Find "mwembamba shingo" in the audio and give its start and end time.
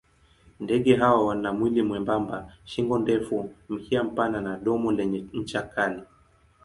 1.81-2.97